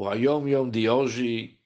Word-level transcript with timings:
O 0.00 0.08
Ayom 0.08 0.46
Yom 0.46 0.70
de 0.70 0.88
hoje, 0.88 1.58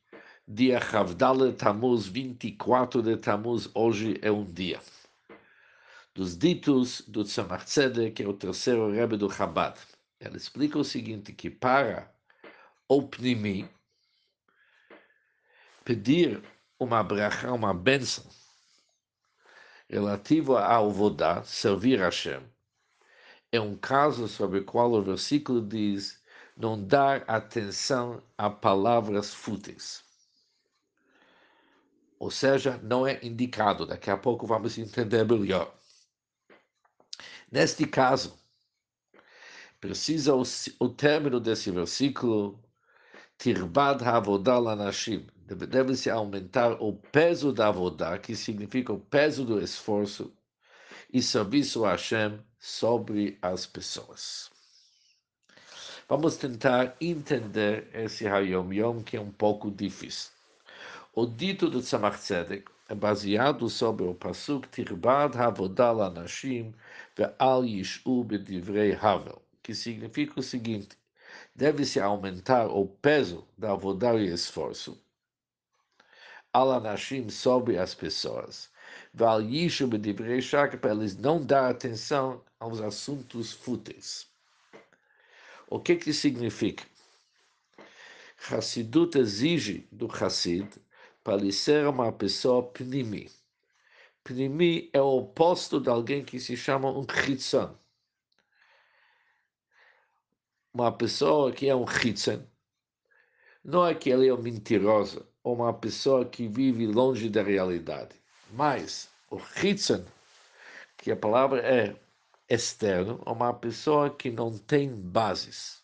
dia 0.49 0.79
Havdalah 0.79 1.53
Tamuz, 1.53 2.07
24 2.07 3.03
de 3.03 3.19
Tamuz, 3.19 3.69
hoje 3.75 4.19
é 4.23 4.33
um 4.33 4.43
dia. 4.43 4.81
Dos 6.15 6.35
ditos 6.39 7.03
do 7.03 7.25
Tzemach 7.25 7.67
Tzedek, 7.67 8.13
que 8.13 8.23
é 8.23 8.27
o 8.27 8.33
terceiro 8.33 8.91
Rebbe 8.91 9.19
do 9.19 9.29
Chabad. 9.29 9.79
Ele 10.19 10.39
explica 10.39 10.79
o 10.79 10.83
seguinte, 10.83 11.35
que 11.35 11.51
para 11.51 12.11
o 12.89 13.03
Pnimi, 13.03 13.69
pedir 15.85 16.43
uma 16.81 17.03
bracha, 17.03 17.53
uma 17.53 17.75
bênção, 17.75 18.25
relativo 19.91 20.57
ao 20.57 20.91
Vodá, 20.91 21.45
servir 21.45 22.01
a 22.01 22.07
Hashem, 22.07 22.41
é 23.53 23.61
um 23.61 23.77
caso 23.77 24.27
sobre 24.27 24.61
o 24.61 24.65
qual 24.65 24.91
o 24.93 25.03
versículo 25.03 25.61
diz 25.61 26.22
não 26.57 26.83
dar 26.83 27.25
atenção 27.27 28.23
a 28.37 28.51
palavras 28.51 29.33
fúteis. 29.33 30.05
Ou 32.19 32.31
seja, 32.31 32.79
não 32.83 33.07
é 33.07 33.19
indicado. 33.25 33.85
Daqui 33.85 34.11
a 34.11 34.17
pouco 34.17 34.47
vamos 34.47 34.79
entender 34.79 35.25
melhor. 35.25 35.75
Neste 37.51 37.85
caso, 37.87 38.39
precisa 39.81 40.35
o, 40.35 40.43
o 40.79 40.89
término 40.89 41.41
desse 41.41 41.71
versículo, 41.71 42.63
Tirbad 43.37 44.05
Havodá 44.05 44.57
Lanashim, 44.57 45.27
deve-se 45.69 46.09
aumentar 46.09 46.81
o 46.81 46.93
peso 46.93 47.53
da 47.53 47.67
Avodá, 47.67 48.17
que 48.17 48.37
significa 48.37 48.93
o 48.93 49.01
peso 49.01 49.45
do 49.45 49.61
esforço 49.61 50.33
e 51.13 51.21
serviço 51.21 51.85
a 51.85 51.91
Hashem 51.91 52.41
sobre 52.61 53.37
as 53.43 53.67
pessoas. 53.67 54.52
Vamos 56.09 56.37
tentar 56.37 56.97
entender 57.01 57.89
esse 57.95 58.27
Hayom 58.27 58.73
Yom, 58.73 59.03
que 59.03 59.17
é 59.17 59.21
um 59.21 59.31
pouco 59.31 59.71
difícil. 59.71 60.31
O 61.15 61.27
dito 61.27 61.71
do 61.71 61.81
Tzemach 61.81 62.19
Tzedek 62.19 62.65
é 62.89 62.95
baseado 62.95 63.69
sobre 63.71 64.05
o 64.05 64.15
Pasuk 64.15 64.69
Tirbad 64.69 65.37
Havodal 65.37 66.03
Anashim 66.03 66.75
Ve'al 67.17 67.65
Yishu 67.65 68.25
Bedivrei 68.25 68.95
Havel, 68.95 69.41
que 69.63 69.75
significa 69.75 70.41
o 70.41 70.43
seguinte, 70.43 70.97
deve-se 71.55 72.01
aumentar 72.01 72.67
o 72.67 72.87
peso 72.87 73.47
da 73.57 73.73
avodar 73.73 74.17
e 74.17 74.27
esforço 74.27 75.01
al 76.53 76.73
Anashim 76.73 77.31
sobre 77.31 77.79
as 77.79 77.95
pessoas. 77.95 78.69
Val 79.15 79.41
Yishu 79.41 79.87
Bedivrei 79.87 80.43
Shaka, 80.43 80.77
para 80.77 80.93
eles 80.93 81.17
não 81.17 81.45
dar 81.45 81.71
atenção 81.71 82.43
aos 82.61 82.81
assuntos 82.81 83.53
fúteis. 83.53 84.32
O 85.73 85.81
que 85.81 85.97
que 85.97 86.13
significa? 86.13 86.85
Hassidut 88.51 89.17
exige 89.17 89.89
do 89.91 90.07
Hassid 90.07 90.69
para 91.25 91.41
ele 91.41 91.51
ser 91.51 91.89
uma 91.89 92.13
pessoa 92.13 92.63
pnimi. 92.63 93.31
Pnimi 94.23 94.91
é 94.93 95.01
o 95.01 95.17
oposto 95.17 95.81
de 95.81 95.89
alguém 95.89 96.23
que 96.23 96.39
se 96.39 96.59
chama 96.59 96.91
um 96.91 97.07
chitzon. 97.09 97.75
Uma 100.75 100.93
pessoa 100.93 101.51
que 101.51 101.71
é 101.71 101.75
um 101.75 101.87
chitzon 101.87 102.45
não 103.65 103.87
é 103.87 103.95
que 103.95 104.11
ele 104.11 104.29
é 104.29 104.35
um 104.35 104.43
mentiroso 104.43 105.27
ou 105.43 105.55
uma 105.55 105.73
pessoa 105.73 106.27
que 106.27 106.49
vive 106.49 106.87
longe 106.87 107.31
da 107.31 107.43
realidade. 107.43 108.15
Mas 108.51 109.09
o 109.31 109.39
chitzon, 109.39 110.05
que 110.99 111.11
a 111.11 111.17
palavra 111.17 111.61
é 111.63 111.97
externo, 112.53 113.23
uma 113.27 113.55
pessoa 113.55 114.15
que 114.15 114.31
não 114.31 114.59
tem 114.59 114.95
bases, 114.95 115.83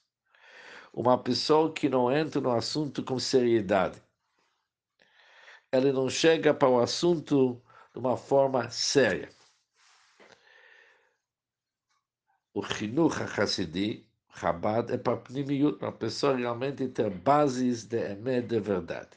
uma 0.92 1.16
pessoa 1.16 1.72
que 1.72 1.88
não 1.88 2.12
entra 2.12 2.40
no 2.42 2.50
assunto 2.50 3.02
com 3.02 3.18
seriedade. 3.18 4.02
Ele 5.72 5.92
não 5.92 6.10
chega 6.10 6.52
para 6.52 6.68
o 6.68 6.78
assunto 6.78 7.62
de 7.92 7.98
uma 7.98 8.16
forma 8.18 8.68
séria. 8.70 9.30
O 12.52 12.62
Chinuch 12.62 13.16
Hassidi, 13.22 14.06
Chabad, 14.34 14.92
é 14.92 14.98
para 14.98 15.22
uma 15.80 15.92
pessoa 15.92 16.36
realmente 16.36 16.86
ter 16.88 17.10
bases 17.10 17.84
de 17.84 18.12
Emet 18.12 18.46
de 18.46 18.60
verdade. 18.60 19.16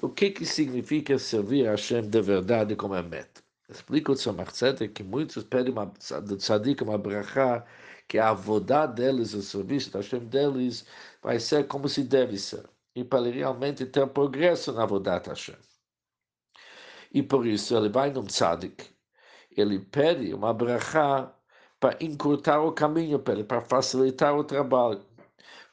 O 0.00 0.08
que, 0.08 0.30
que 0.30 0.46
significa 0.46 1.18
servir 1.18 1.66
a 1.66 1.72
Hashem 1.72 2.08
de 2.08 2.22
verdade 2.22 2.76
como 2.76 2.94
Emet? 2.94 3.47
Explica 3.70 4.12
o 4.12 4.14
Tzemach 4.14 4.50
Tzedek 4.50 4.94
que 4.94 5.04
muitos 5.04 5.44
pedem 5.44 5.74
do 5.74 6.36
tzadik 6.38 6.82
uma 6.82 6.96
brachá, 6.96 7.66
que 8.08 8.18
a 8.18 8.30
avodá 8.30 8.86
deles, 8.86 9.34
o 9.34 9.42
serviço 9.42 9.90
da 9.90 9.98
Hashem 9.98 10.24
deles, 10.24 10.86
vai 11.22 11.38
ser 11.38 11.66
como 11.66 11.86
se 11.86 12.02
deve 12.02 12.38
ser. 12.38 12.64
E 12.96 13.04
para 13.04 13.30
realmente 13.30 13.84
ter 13.84 14.06
progresso 14.08 14.72
na 14.72 14.84
avodá 14.84 15.18
da 15.18 15.32
Hashem. 15.32 15.56
E 17.12 17.22
por 17.22 17.46
isso 17.46 17.76
ele 17.76 17.90
vai 17.90 18.10
num 18.10 18.24
tzadik, 18.24 18.86
ele 19.50 19.78
pede 19.78 20.32
uma 20.32 20.54
brachá 20.54 21.30
para 21.78 21.96
encurtar 22.02 22.60
o 22.62 22.72
caminho 22.72 23.18
para 23.18 23.34
ele, 23.34 23.44
para 23.44 23.60
facilitar 23.60 24.34
o 24.34 24.44
trabalho. 24.44 25.04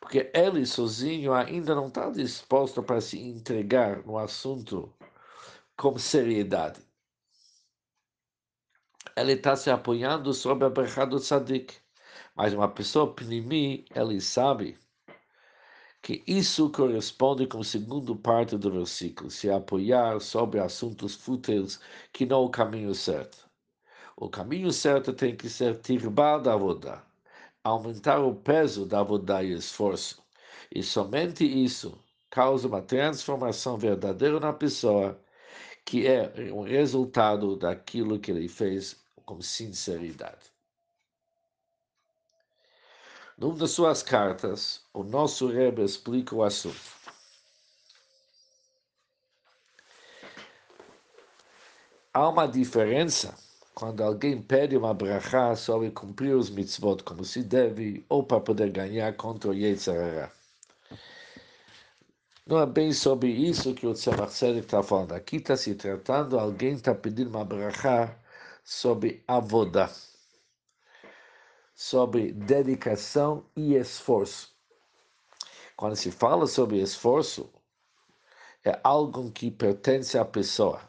Porque 0.01 0.29
ele 0.33 0.66
sozinho 0.66 1.33
ainda 1.33 1.73
não 1.73 1.88
está 1.88 2.09
disposto 2.09 2.83
para 2.83 3.00
se 3.01 3.17
entregar 3.19 4.06
no 4.06 4.17
assunto 4.17 4.94
com 5.77 5.97
seriedade 5.97 6.85
ele 9.16 9.34
está 9.34 9.56
se 9.56 9.70
apoiando 9.70 10.34
sobre 10.34 10.66
a 10.66 10.70
berra 10.70 11.06
do 11.06 11.20
tzadik. 11.20 11.76
Mas 12.36 12.53
uma 12.53 12.68
pessoa 12.68 13.14
pnimi, 13.14 13.86
ele 13.96 14.20
sabe 14.20 14.78
que 16.02 16.24
isso 16.28 16.70
corresponde 16.70 17.48
com 17.48 17.59
a 17.62 17.64
segunda 17.64 18.14
parte 18.16 18.58
do 18.58 18.72
versículo, 18.72 19.31
se 19.31 19.50
apoiar 19.50 20.20
sobre 20.20 20.59
assuntos 20.59 21.16
fúteis 21.16 21.80
que 22.14 22.25
não 22.25 22.44
é 22.44 22.46
o 22.46 22.50
caminho 22.50 22.94
certo. 22.94 23.50
O 24.18 24.30
caminho 24.30 24.72
certo 24.72 25.14
tem 25.14 25.36
que 25.36 25.50
ser 25.50 25.80
tirbar 25.80 26.40
da 26.40 26.54
avodá, 26.54 27.04
aumentar 27.64 28.20
o 28.20 28.36
peso 28.36 28.86
da 28.86 29.00
avodá 29.00 29.44
e 29.44 29.54
esforço. 29.54 30.24
E 30.74 30.84
somente 30.84 31.44
isso 31.46 31.98
causa 32.30 32.68
uma 32.68 32.81
transformação 32.81 33.78
verdadeira 33.78 34.40
na 34.40 34.54
pessoa, 34.54 35.20
que 35.86 36.06
é 36.06 36.52
um 36.54 36.62
resultado 36.62 37.56
daquilo 37.58 38.20
que 38.20 38.31
ele 38.31 38.48
fez 38.48 39.05
com 39.25 39.41
sinceridade. 39.41 40.53
Numa 43.38 43.58
das 43.58 43.72
suas 43.72 44.02
cartas, 44.02 44.81
o 44.94 45.03
nosso 45.03 45.47
Rebbe 45.47 45.84
explica 45.84 46.34
o 46.34 46.44
assunto. 46.44 46.96
Há 52.13 52.30
uma 52.30 52.47
diferença 52.47 53.38
quando 53.74 54.02
alguém 54.02 54.41
pede 54.41 54.78
uma 54.78 54.94
brachá 54.94 55.53
sobre 55.53 55.92
cumprir 55.92 56.34
os 56.34 56.50
mitzvot 56.50 57.03
como 57.03 57.25
se 57.25 57.44
deve 57.44 58.06
ou 58.07 58.24
para 58.24 58.40
poder 58.40 58.72
ganhar 58.72 59.13
contra 59.18 59.50
o 59.50 59.53
Yetzirah. 59.53 60.31
Não 62.47 62.59
é 62.59 62.66
bem 62.66 62.94
sobre 62.94 63.30
isso 63.31 63.74
que 63.74 63.86
o 63.86 63.94
Tzemach 63.94 64.31
está 64.46 64.81
falando. 64.81 65.12
Aqui 65.12 65.38
está 65.38 65.57
se 65.57 65.75
tratando, 65.75 66.40
alguém 66.40 66.75
está 66.75 66.96
pedindo 66.96 67.31
uma 67.31 67.44
brachá 67.44 68.16
sobre 68.66 69.24
avodá, 69.28 69.92
sobre 71.76 72.31
dedicação 72.31 73.46
e 73.56 73.76
esforço. 73.76 74.56
Quando 75.78 75.96
se 75.96 76.09
fala 76.09 76.48
sobre 76.48 76.81
esforço, 76.81 77.54
é 78.64 78.80
algo 78.84 79.31
que 79.31 79.52
pertence 79.52 80.18
à 80.18 80.25
pessoa, 80.25 80.81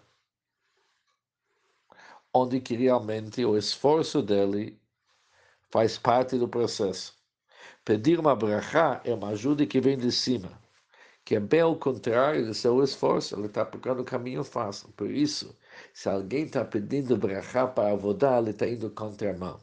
onde 2.33 2.63
que 2.63 2.75
realmente 2.75 3.45
o 3.45 3.59
esforço 3.59 4.23
dele 4.23 4.81
faz 5.71 5.99
parte 5.99 6.39
do 6.39 6.49
processo. 6.49 7.15
Pedir 7.85 8.19
uma 8.19 8.35
brachá 8.35 9.03
é 9.05 9.13
uma 9.13 9.29
ajuda 9.29 9.67
que 9.67 9.83
vem 9.83 9.99
de 9.99 10.11
cima, 10.11 10.59
que 11.27 11.35
é 11.35 11.41
bem 11.41 11.61
ao 11.61 11.77
contrário 11.77 12.47
do 12.47 12.55
seu 12.55 12.83
esforço, 12.85 13.35
ele 13.35 13.49
está 13.49 13.65
procurando 13.65 14.01
o 14.01 14.05
caminho 14.05 14.45
fácil. 14.45 14.89
Por 14.91 15.11
isso, 15.11 15.59
se 15.93 16.09
alguém 16.09 16.45
está 16.45 16.65
pedindo 16.65 17.17
brachá 17.17 17.67
para 17.67 17.91
avodar, 17.91 18.39
ele 18.39 18.51
está 18.51 18.69
indo 18.69 18.89
contra 18.91 19.33
a 19.33 19.37
mão. 19.37 19.61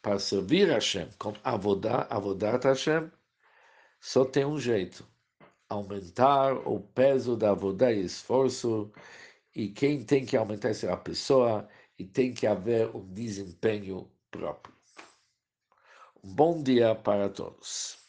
Para 0.00 0.18
servir 0.18 0.70
Hashem, 0.70 1.10
com 1.18 1.34
avodar, 1.44 2.06
avodar 2.08 2.58
Hashem, 2.62 3.12
só 4.00 4.24
tem 4.24 4.46
um 4.46 4.58
jeito. 4.58 5.06
Aumentar 5.68 6.54
o 6.66 6.80
peso 6.80 7.36
da 7.36 7.50
avodar 7.50 7.92
e 7.92 8.02
esforço, 8.02 8.90
e 9.54 9.68
quem 9.68 10.02
tem 10.02 10.24
que 10.24 10.34
aumentar 10.34 10.70
é 10.70 10.88
a 10.90 10.96
pessoa, 10.96 11.68
e 11.98 12.06
tem 12.06 12.32
que 12.32 12.46
haver 12.46 12.88
um 12.96 13.06
desempenho 13.12 14.10
próprio. 14.30 14.74
Bom 16.24 16.62
dia 16.62 16.94
para 16.94 17.28
todos. 17.28 17.99